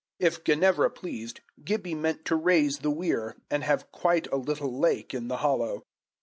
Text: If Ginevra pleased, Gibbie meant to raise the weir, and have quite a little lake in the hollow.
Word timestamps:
If 0.17 0.43
Ginevra 0.43 0.89
pleased, 0.89 1.41
Gibbie 1.63 1.93
meant 1.93 2.25
to 2.25 2.35
raise 2.35 2.79
the 2.79 2.89
weir, 2.89 3.35
and 3.51 3.63
have 3.63 3.91
quite 3.91 4.25
a 4.31 4.35
little 4.35 4.75
lake 4.79 5.13
in 5.13 5.27
the 5.27 5.37
hollow. 5.45 5.83